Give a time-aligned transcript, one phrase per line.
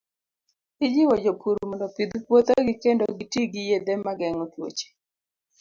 [0.85, 4.87] Ijiwo jopur mondo opidh puothegi kendo giti gi yedhe ma geng'o tuoche.